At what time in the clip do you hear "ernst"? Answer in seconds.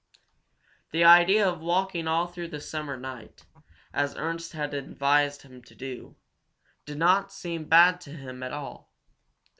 4.15-4.53